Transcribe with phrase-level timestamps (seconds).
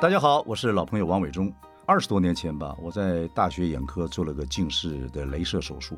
[0.00, 1.50] 大家好，我是老朋友王伟忠。
[1.86, 5.96] 二十多年前吧，我在大学眼科做了个近视的镭射手术，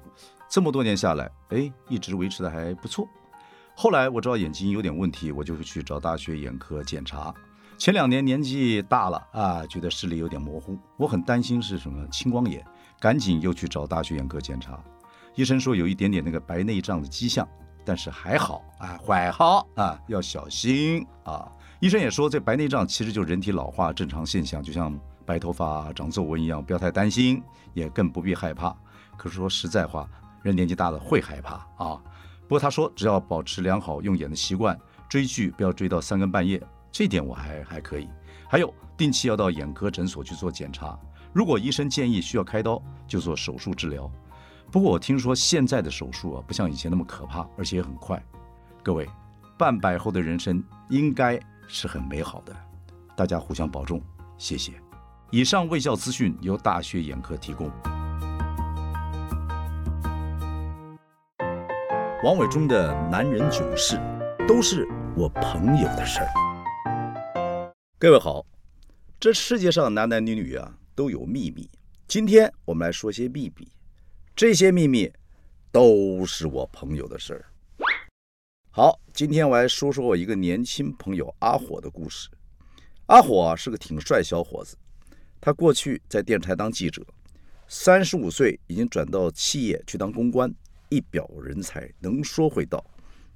[0.48, 3.08] 这么多年下来，哎，一直维持的还不错。
[3.74, 7.34] 后来我知道眼睛有点问题，我就会去找大学眼科检查。
[7.78, 12.64] 前两年年纪大了啊，觉得视力有点模糊，我很担心是什么青光眼，
[13.00, 14.78] 赶紧又去找大学眼科检查。
[15.34, 17.48] 医生说有一点点那个白内障的迹象，
[17.86, 21.50] 但是还好啊，还好啊，要小心啊。
[21.78, 27.40] 医生也说这白内障其实就是人体老化正常现象，就像白头发、长皱纹一样，不要太担心，
[27.74, 28.74] 也更不必害怕。
[29.16, 30.08] 可是说实在话，
[30.42, 32.02] 人年纪大了会害怕啊。
[32.42, 34.76] 不过他说只要保持良好用眼的习惯，
[35.08, 36.60] 追剧不要追到三更半夜。
[36.90, 38.08] 这点我还还可以，
[38.48, 40.98] 还有定期要到眼科诊所去做检查。
[41.32, 44.10] 如果医生建议需要开刀，就做手术治疗。
[44.70, 48.22] 不过我听说现在的手术啊，不像以前那么可怕，而且也很快。
[48.82, 49.08] 各位，
[49.56, 52.54] 半百后的人生应该是很美好的，
[53.16, 54.02] 大家互相保重，
[54.36, 54.72] 谢谢。
[55.30, 57.70] 以上卫教资讯由大学眼科提供。
[62.24, 64.00] 王伟忠的男人囧事，
[64.48, 64.86] 都是
[65.16, 67.72] 我朋友的事儿。
[67.98, 68.44] 各位好，
[69.18, 71.70] 这世界上男男女女啊都有秘密。
[72.08, 73.68] 今天我们来说些秘密，
[74.36, 75.10] 这些秘密
[75.72, 77.46] 都是我朋友的事儿。
[78.70, 82.28] 好，今天我来说说我一个年轻朋友阿火的故事。
[83.06, 84.76] 阿火是个挺帅小伙子，
[85.40, 87.02] 他过去在电视台当记者，
[87.66, 90.54] 三十五岁已经转到企业去当公关，
[90.90, 92.84] 一表人才，能说会道，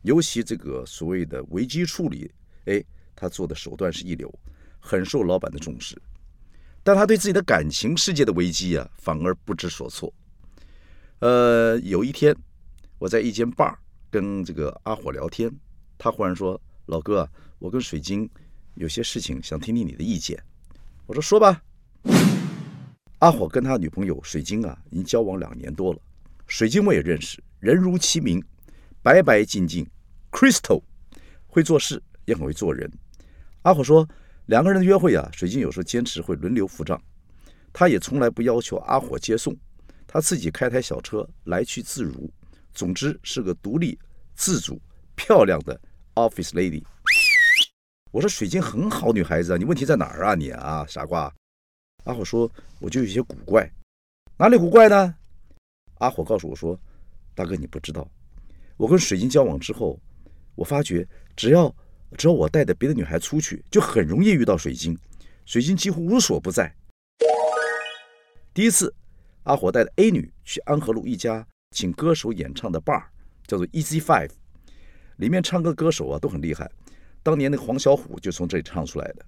[0.02, 2.30] 尤其这个所谓的危机处理，
[2.66, 2.84] 哎。
[3.16, 4.30] 他做的手段是一流，
[4.78, 6.00] 很受老板的重视，
[6.82, 10.12] 但他对自己的感情世界的危机啊，反而不知所措。
[11.20, 12.34] 呃，有一天，
[12.98, 13.74] 我在一间 bar
[14.10, 15.50] 跟这个阿火聊天，
[15.98, 18.28] 他忽然说：“老哥，我跟水晶
[18.74, 20.42] 有些事情想听听你的意见。”
[21.04, 21.62] 我说：“说吧。”
[23.20, 26.00] 阿火跟他女朋友水晶啊，已经交往两年多了。
[26.46, 28.42] 水晶我也认识，人如其名，
[29.02, 29.86] 白白净净
[30.32, 30.82] ，crystal，
[31.46, 32.90] 会做事，也很会做人。
[33.60, 34.08] 阿火说
[34.46, 36.98] ：“两个人的约会啊，水晶有时候坚持会轮流付账，
[37.74, 39.54] 他也从来不要求阿火接送，
[40.12, 42.28] 他自己开台小车来去自如。
[42.74, 43.96] 总之是个独立、
[44.34, 44.80] 自主、
[45.14, 45.80] 漂亮的
[46.16, 46.82] office lady。”
[48.10, 51.32] 我说：“水晶很好女孩子啊，你问题在哪儿啊你啊傻瓜？”
[52.04, 52.50] 阿火说
[52.80, 53.70] ：“我就有些古怪，
[54.36, 55.14] 哪里古怪呢？”
[55.98, 56.76] 阿火告诉我说
[57.36, 58.10] ：“大哥，你不知道，
[58.76, 59.96] 我跟水晶交往之后，
[60.56, 61.06] 我发觉
[61.36, 61.72] 只要……”
[62.18, 64.98] 只要我带着别的女孩出去，就很容易遇到水晶，
[65.46, 66.74] 水晶几乎无所不在。
[68.52, 68.92] 第一次，
[69.44, 73.02] 阿火带着 A 女去安和路一家请歌手演唱的 bar，
[73.46, 74.30] 叫做 Easy Five，
[75.16, 76.70] 里面唱歌歌手啊都很厉害，
[77.22, 79.24] 当年那个黄小琥就从这里唱出来的。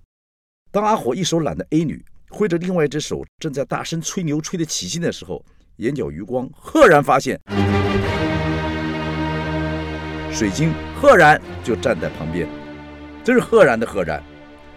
[0.71, 5.45] 当阿火一手揽着 A 女，挥着另外一只手正在大声吹牛吹得起劲的时候，
[5.77, 7.41] 眼角余光赫然发现，
[10.31, 12.47] 水晶赫然就站在旁边。
[13.25, 14.22] 真是赫然的赫然，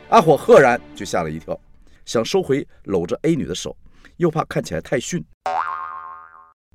[0.10, 1.60] 阿火赫然就吓了一跳，
[2.06, 3.76] 想收回搂着 A 女的手，
[4.18, 5.24] 又怕看起来太逊。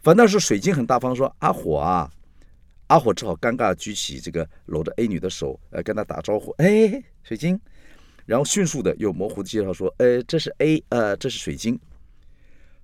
[0.03, 2.11] 反倒是水晶很大方说：“阿火啊！”
[2.89, 7.61] 阿火只好尴尬举起这个搂着 A 女的手，呃，跟她打招呼：“哎，水晶。”
[8.27, 11.79] 然后迅速的又模糊的介绍说：“呃，这是 A，呃，这是水晶。”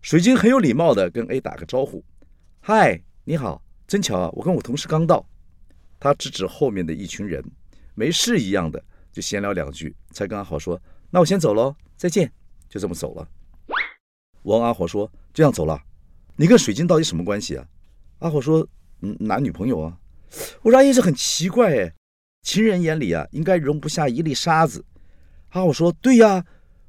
[0.02, 2.04] 水晶很有礼貌的跟 A 打个招呼
[2.60, 5.26] ：“嗨，你好，真巧啊，我跟我同事刚到。”
[5.98, 7.42] 他指指后面的一群人。
[7.94, 10.78] 没事一样的，就闲聊两句，才跟阿火说
[11.10, 12.30] ：“那我先走喽，再见。”
[12.68, 13.26] 就这么走了。
[14.46, 15.82] 我问阿火说：“这样走了，
[16.36, 17.66] 你跟水晶到底什么关系啊？”
[18.20, 18.64] 阿火说
[19.02, 19.98] ：“嗯，男女朋友啊。”
[20.62, 21.92] 我说：“阿姨这很奇怪哎，
[22.42, 24.84] 情人眼里啊，应该容不下一粒沙子。”
[25.50, 26.44] 阿火说：“对呀，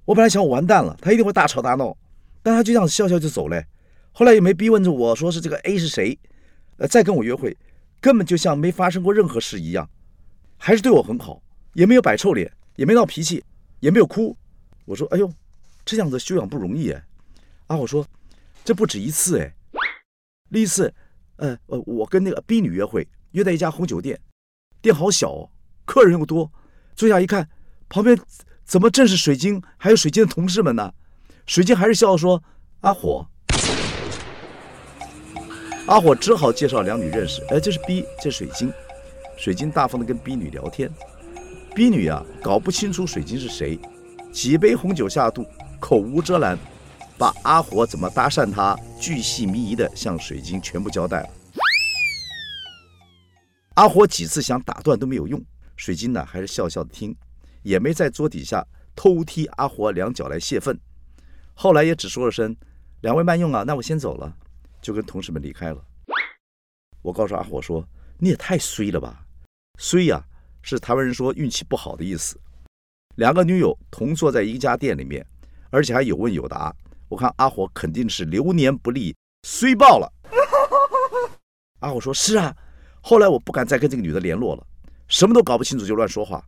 [0.06, 1.98] 我本来想我完蛋了，他一定会大吵大闹，
[2.44, 3.64] 但他就这样笑笑就走了。
[4.12, 6.16] 后来也没逼问着我说是这个 A 是谁，
[6.78, 7.58] 呃，再跟我约会，
[8.00, 9.90] 根本就像没发生过任何事一样。”
[10.58, 11.42] 还是对我很好，
[11.74, 13.44] 也没有摆臭脸，也没闹脾气，
[13.80, 14.38] 也没有哭。
[14.86, 15.34] 我说：“哎呦，
[15.84, 17.04] 这样子修养不容易哎。”
[17.68, 18.06] 阿火说
[18.64, 19.54] ：“这不止一次哎，
[20.52, 20.94] 第一次，
[21.36, 24.20] 呃呃，我跟那个 B 女约会，约在一家红酒店，
[24.82, 25.50] 店好小，哦
[25.86, 26.52] 客人又多，
[26.96, 27.48] 坐下一看，
[27.90, 28.18] 旁边
[28.64, 30.94] 怎么正是水晶，还有水晶的同事们呢？
[31.46, 32.42] 水晶还是笑着说
[32.82, 33.28] ：‘阿火。’
[35.88, 37.42] 阿火只好介绍两女认识。
[37.50, 38.72] 哎，这是 B，这是水晶。”
[39.38, 40.92] 水晶大方的跟 B 女聊天
[41.76, 43.80] ，B 女啊搞不清楚水晶是谁，
[44.32, 45.46] 几杯红酒下肚，
[45.80, 46.58] 口无遮拦，
[47.18, 51.30] 把阿火怎么搭讪他巨细靡遗的向水晶全部交代了。
[53.74, 55.44] 阿火几次想打断都没有用，
[55.76, 57.16] 水晶呢还是笑笑的听，
[57.64, 58.66] 也没在桌底下
[58.96, 60.80] 偷踢阿火两脚来泄愤。
[61.54, 62.56] 后来也只说了声
[63.02, 64.36] “两位慢用啊”，那我先走了，
[64.82, 65.84] 就跟同事们离开了。
[67.02, 67.88] 我告诉阿火说
[68.20, 69.26] ：“你也太衰了吧！
[69.80, 70.24] 衰呀，
[70.62, 72.40] 是台湾人说运气不好的意思。”
[73.18, 75.26] 两个女友同坐在一家店里面，
[75.72, 76.76] 而且还有问有答。
[77.08, 80.12] 我看阿火肯定是流年不利，衰爆了。
[81.80, 82.56] 阿火说：“是啊。”
[83.02, 84.68] 后来我不敢再跟这个女的联络了，
[85.08, 86.44] 什么都搞不清楚就乱说话，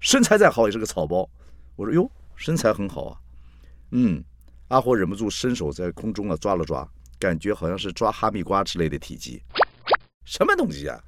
[0.00, 1.28] 身材再好也是个草包。
[1.76, 3.18] 我说：“哟，身材很好啊。”
[3.92, 4.22] 嗯，
[4.68, 6.86] 阿火忍不住伸手在空中啊抓了抓，
[7.18, 9.42] 感觉好像是抓哈密瓜之类的体积。
[10.24, 11.02] 什么东西啊？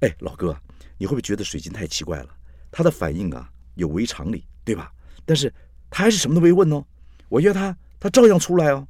[0.00, 0.56] 哎，老哥，
[0.96, 2.28] 你会不会觉得水晶太奇怪了？
[2.70, 3.50] 他的反应啊？
[3.74, 4.92] 有违常理，对吧？
[5.24, 5.52] 但是
[5.90, 6.84] 他还是什么都没问哦。
[7.28, 8.86] 我约他，他照样出来哦。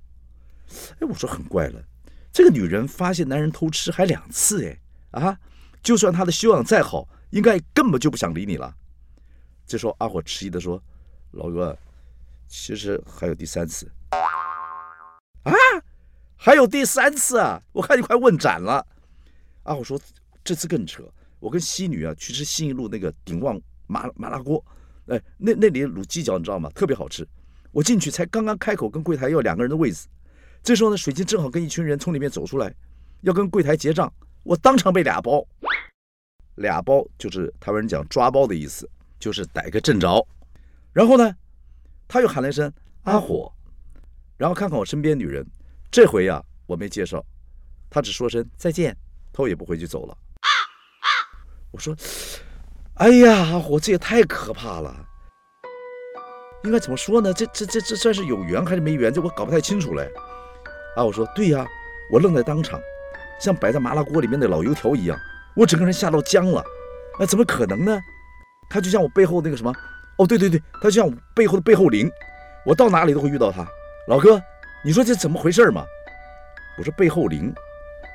[1.00, 1.82] 哎，我说很怪了，
[2.30, 4.66] 这个女人发现男人偷吃还两次，
[5.12, 5.38] 哎啊，
[5.82, 8.74] 就算她的修养再好，应该根本就不想理你了。
[9.66, 10.82] 这时候阿火迟疑的说
[11.32, 11.76] ：“老哥，
[12.46, 13.90] 其实还有第三次。”
[15.44, 15.52] 啊，
[16.36, 17.62] 还有第三次啊！
[17.72, 18.86] 我看你快问斩了。
[19.62, 19.98] 阿火说
[20.44, 21.02] ：“这次更扯，
[21.38, 24.62] 我跟西女啊去吃新一路那个鼎旺麻麻辣锅。”
[25.08, 26.68] 哎，那那里卤鸡脚你知道吗？
[26.74, 27.26] 特别好吃。
[27.70, 30.06] 我进去才刚刚开口跟柜台要两个人的位置，
[30.62, 32.74] 这时候呢，水晶正好跟一群人从里面走出来，
[33.20, 34.12] 要跟柜台结账。
[34.42, 35.46] 我当场被俩包，
[36.56, 38.88] 俩包就是台湾人讲抓包的意思，
[39.18, 40.26] 就是逮个正着。
[40.92, 41.34] 然后呢，
[42.06, 42.72] 他又喊了一声
[43.02, 43.52] 阿火，
[44.36, 45.46] 然后看看我身边女人，
[45.90, 47.24] 这回呀我没介绍，
[47.90, 48.96] 他只说声再见，
[49.32, 50.16] 头也不回就走了。
[51.70, 51.94] 我说。
[52.94, 55.06] 哎呀，阿火，这也太可怕了！
[56.64, 57.32] 应该怎么说呢？
[57.32, 59.12] 这、这、这、这算是有缘还是没缘？
[59.12, 60.10] 这我搞不太清楚嘞。
[60.96, 61.66] 啊，我说对呀，
[62.10, 62.80] 我愣在当场，
[63.40, 65.18] 像摆在麻辣锅里面的老油条一样，
[65.54, 66.62] 我整个人吓到僵了。
[67.18, 68.00] 那怎么可能呢？
[68.70, 69.72] 他就像我背后那个什么？
[70.16, 72.10] 哦，对对对，他就像我背后的背后灵，
[72.64, 73.66] 我到哪里都会遇到他。
[74.08, 74.40] 老哥，
[74.84, 75.84] 你说这怎么回事嘛？
[76.76, 77.54] 我说背后灵，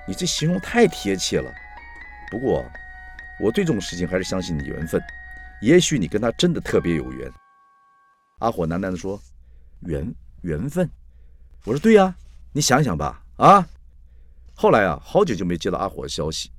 [0.08, 1.52] 你这形容太贴切了。
[2.30, 2.66] 不过。
[3.40, 5.02] 我对这种事情还是相信你缘分，
[5.60, 7.30] 也许你跟他真的特别有缘。
[8.44, 9.20] 阿火喃喃地说
[9.88, 10.90] ：“缘缘分。”
[11.64, 12.14] 我说：“对呀，
[12.52, 13.66] 你想想吧。”啊，
[14.54, 16.52] 后来啊，好久就没接到阿火的消息。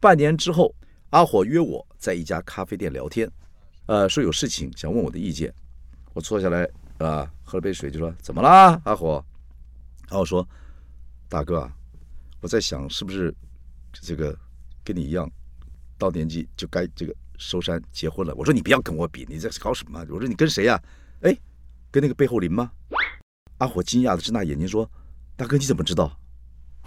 [0.00, 0.74] 半年之后，
[1.10, 3.30] 阿火约我在一家咖啡店聊天，
[3.86, 5.52] 呃，说有事情想问我的意见。
[6.14, 6.66] 我坐下来
[6.98, 9.22] 啊，喝了杯水，就说：“怎么啦，阿火？”
[10.08, 10.48] 然后说
[11.28, 11.70] ：“大哥啊，
[12.40, 13.34] 我在想是不是
[13.92, 14.34] 这个。”
[14.86, 15.28] 跟你一样，
[15.98, 18.34] 到年纪就该这个收山结婚了。
[18.34, 20.00] 我说你不要跟我比，你在搞什么？
[20.10, 20.80] 我说你跟谁呀？
[21.22, 21.36] 哎，
[21.90, 22.70] 跟那个背后林吗？
[23.58, 24.90] 阿火惊讶的睁大眼睛说
[25.34, 26.20] ：“大哥你怎么知道？”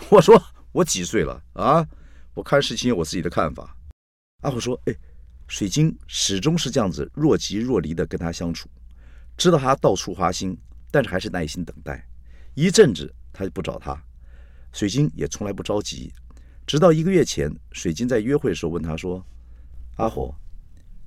[0.09, 0.41] 我说
[0.71, 1.85] ：“我几岁了啊？
[2.33, 3.75] 我看事情有我自己的看法。”
[4.43, 4.95] 阿火说：“哎，
[5.47, 8.69] 水晶始终是这样子若即若离的跟他相处，
[9.35, 10.57] 知道他到处花心，
[10.91, 12.07] 但是还是耐心等待。
[12.53, 13.99] 一阵子他就不找他，
[14.71, 16.13] 水晶也从来不着急。”
[16.67, 19.25] 直到一个月前，水晶在约会的时候问他说
[19.99, 20.33] ：“阿火，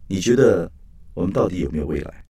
[0.06, 0.70] 你觉得
[1.14, 2.26] 我们到底有没有未来？”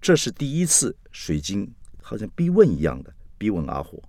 [0.00, 1.68] 这是第一次，水晶
[2.00, 4.00] 好像逼问一样的逼问阿火。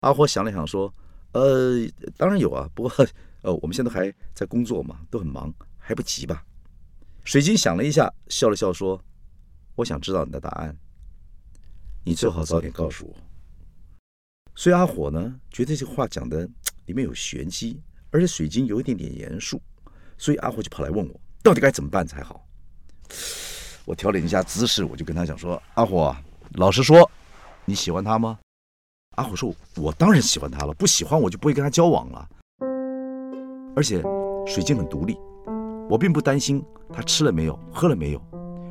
[0.00, 0.94] 阿火想了想说
[1.34, 1.84] ：“呃，
[2.16, 2.92] 当然有啊，不过
[3.42, 6.44] 呃，我们现在还在工作嘛，都很忙，还不急吧？”
[7.24, 9.02] 水晶想了一下，笑了笑说
[9.74, 10.76] ：“我想知道你的答案，
[12.04, 13.16] 你最好早点告诉我。”
[14.54, 16.48] 所以阿火呢，觉得这话讲的
[16.86, 17.82] 里面有玄机，
[18.14, 19.60] 而且水晶有一点点严肃，
[20.16, 22.46] 所以阿火就跑来问我，到底该怎么办才好？
[23.84, 26.14] 我调整一下姿势，我就跟他讲说：“阿火，
[26.52, 27.10] 老实说，
[27.64, 28.38] 你喜欢他吗？”
[29.18, 32.28] 阿火说：“我当然喜欢他了，不喜欢我就不会跟他交往了。
[33.74, 34.00] 而且
[34.46, 35.18] 水晶很独立，
[35.90, 38.22] 我并不担心他吃了没有，喝了没有，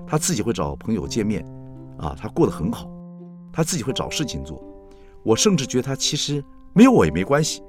[0.08, 1.46] 他自己会找朋友见面，
[1.98, 2.90] 啊，他过得很好，
[3.52, 4.64] 他自己会找事情做。”
[5.22, 7.62] 我甚至觉得他其实没有我也没关系，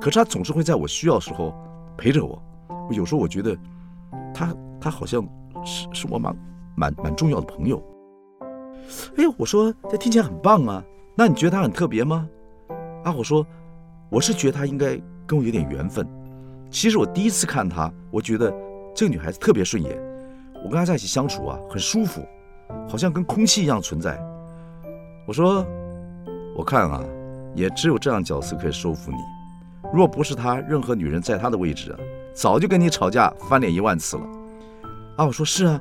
[0.00, 1.54] 可是他总是会在我需要的时候
[1.96, 2.40] 陪着我。
[2.90, 3.56] 有时候我觉得
[4.34, 5.22] 他他好像
[5.64, 6.36] 是是我蛮
[6.76, 7.82] 蛮蛮重要的朋友。
[9.16, 10.82] 哎呦，我说这听起来很棒啊！
[11.14, 12.28] 那你觉得他很特别吗？
[13.04, 13.46] 阿火说，
[14.10, 16.06] 我是觉得他应该跟我有点缘分。
[16.70, 18.52] 其实我第一次看他，我觉得
[18.94, 19.98] 这个女孩子特别顺眼。
[20.64, 22.22] 我跟她在一起相处啊，很舒服，
[22.88, 24.18] 好像跟空气一样存在。
[25.26, 25.66] 我说。
[26.56, 27.04] 我看啊，
[27.54, 29.18] 也只有这样角色可以收服你。
[29.92, 31.98] 若不是他，任何女人在他的位置啊，
[32.34, 34.22] 早就跟你吵架翻脸一万次了。
[35.16, 35.80] 啊，我说是啊，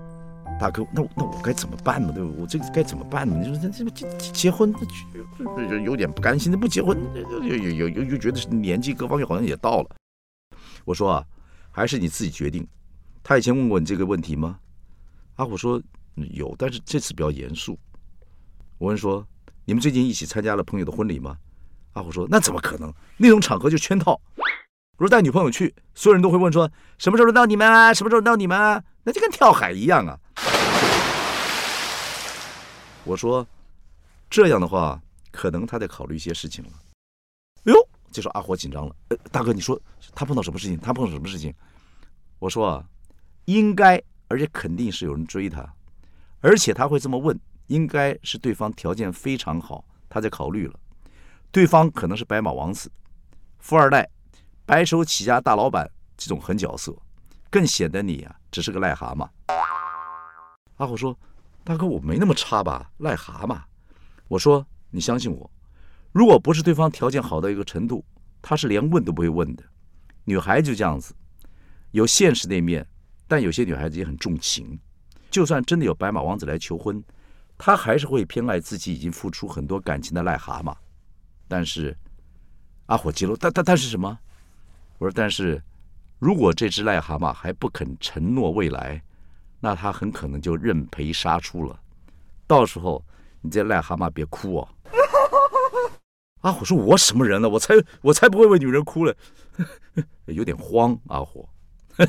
[0.59, 2.11] 大哥，那那我该怎么办呢？
[2.13, 2.29] 对吧？
[2.39, 3.35] 我这个该怎么办呢？
[3.37, 4.73] 你说这这结结婚，
[5.69, 6.97] 有有点不甘心；不结婚，
[7.43, 9.89] 又又又又觉得年纪各方面好像也到了。
[10.85, 11.25] 我说啊，
[11.69, 12.65] 还是你自己决定。
[13.21, 14.57] 他以前问过你这个问题吗？
[15.35, 15.81] 阿虎说
[16.15, 17.77] 有，但是这次比较严肃。
[18.77, 19.27] 我问说，
[19.65, 21.37] 你们最近一起参加了朋友的婚礼吗？
[21.97, 22.93] 阿虎说那怎么可能？
[23.17, 24.21] 那种场合就圈套。
[24.97, 27.91] 如果带女朋友去，所有人都会问说什么时候轮到你们啊？
[27.91, 28.83] 什么时候轮到你们啊？
[29.03, 30.19] 那就跟跳海一样啊。
[33.03, 33.45] 我说
[34.29, 35.01] 这样的话，
[35.31, 36.71] 可能他在考虑一些事情了。
[37.63, 38.95] 哎呦，这时候阿火紧张了。
[39.31, 39.79] 大哥，你说
[40.13, 40.77] 他碰到什么事情？
[40.77, 41.51] 他碰到什么事情？
[42.37, 42.83] 我说，
[43.45, 45.67] 应该，而且肯定是有人追他，
[46.41, 50.79] 而且他会这么问，应该是对方条件非常好，他在考虑了。
[51.51, 52.91] 对方可能是白马王子、
[53.59, 54.09] 富二代。
[54.65, 56.93] 白手起家大老板这种狠角色，
[57.49, 59.29] 更显得你啊只是个癞蛤蟆。
[60.75, 61.17] 阿虎说
[61.63, 62.91] ：“大哥，我没那么差吧？
[62.99, 63.61] 癞蛤蟆。”
[64.27, 65.49] 我说：“你相信我，
[66.11, 68.03] 如果不是对方条件好到一个程度，
[68.41, 69.63] 他是连问都不会问的。
[70.25, 71.15] 女孩就这样子，
[71.91, 72.85] 有现实那面，
[73.25, 74.77] 但有些女孩子也很重情。
[75.31, 77.01] 就算真的有白马王子来求婚，
[77.57, 80.75] 她还是会偏爱自己已经付出很多感情的癞蛤蟆。
[81.47, 81.95] 但是
[82.87, 84.17] 阿火急了，但但但是什么？”
[84.99, 85.61] 我说：“但是，
[86.19, 89.01] 如果这只癞蛤蟆还不肯承诺未来，
[89.59, 91.79] 那他很可能就认赔杀出了。
[92.47, 93.03] 到时候，
[93.41, 94.67] 你这癞蛤蟆别哭哦。
[96.41, 97.49] ”阿火说：“我什么人呢？
[97.49, 99.15] 我才我才不会为女人哭了，
[100.25, 101.47] 有点慌。”阿火。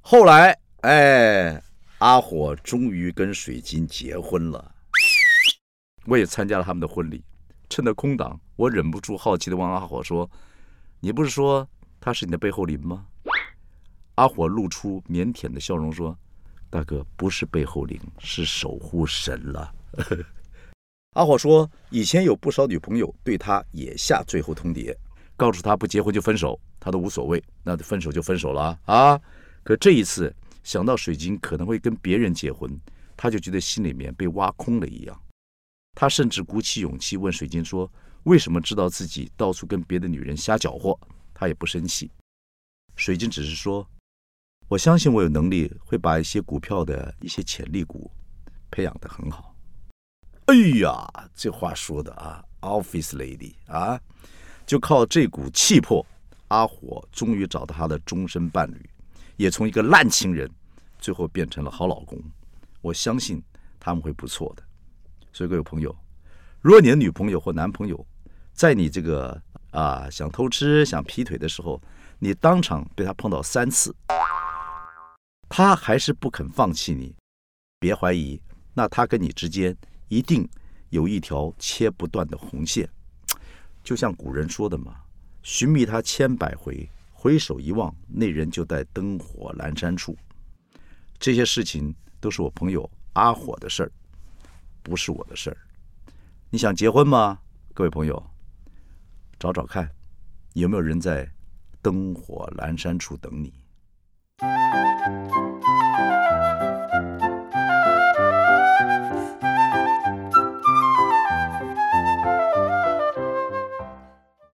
[0.00, 1.62] 后来，哎，
[1.98, 4.69] 阿火终于跟水晶结婚了，
[6.10, 7.22] 我也参加了他们的婚礼。
[7.68, 10.28] 趁着空档，我忍不住好奇的问阿火说
[10.98, 11.66] ：“你不是说
[12.00, 13.06] 他是你的背后灵吗？”
[14.16, 16.18] 阿火露出腼腆的笑容说
[16.68, 19.72] ：“大哥，不是背后灵，是守护神了。”
[21.14, 24.92] 阿火说：“以前有不少女朋友对他也下最后通牒，
[25.36, 29.16] 告诉他不结婚就分手，他都无所谓，那分手就分手了啊。
[29.62, 32.68] 可这一次想到水晶可能会跟别人结婚，
[33.16, 35.16] 他就觉得心里面被挖空了一样。”
[35.94, 37.90] 他甚至鼓起勇气问水晶说
[38.24, 40.98] ：“为什么知道自己到处跟别的女人瞎搅和？”
[41.34, 42.10] 他也不生气。
[42.96, 43.88] 水晶只是说
[44.68, 48.10] ：“我相信我有能力会把一些股票的一些潜力股
[48.70, 49.54] 培养得很好。”
[50.46, 54.00] 哎呀，这话说的啊，Office Lady 啊，
[54.66, 56.04] 就靠这股气魄，
[56.48, 58.90] 阿火终于找到他的终身伴侣，
[59.36, 60.50] 也从一个烂情人，
[60.98, 62.20] 最后变成了好老公。
[62.80, 63.42] 我相信
[63.78, 64.62] 他们会不错的。
[65.32, 65.96] 所以各位朋友，
[66.60, 68.06] 如果你的女朋友或男朋友
[68.52, 71.80] 在你这个啊想偷吃、想劈腿的时候，
[72.18, 73.94] 你当场被他碰到三次，
[75.48, 77.14] 他还是不肯放弃你，
[77.78, 78.40] 别怀疑，
[78.74, 79.76] 那他跟你之间
[80.08, 80.48] 一定
[80.90, 82.88] 有一条切不断的红线。
[83.82, 84.96] 就像古人说的嘛
[85.42, 90.14] ：“寻觅他千百回，回首一望，那人就在灯火阑珊处。”
[91.18, 93.92] 这些事情都是我朋友阿火的事儿。
[94.82, 95.56] 不是我的事儿，
[96.50, 97.38] 你想结婚吗？
[97.74, 98.30] 各位朋友，
[99.38, 99.88] 找找看，
[100.54, 101.30] 有没有人在
[101.80, 103.52] 灯火阑珊处等你。